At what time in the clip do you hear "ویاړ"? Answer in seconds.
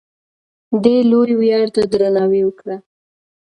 1.39-1.65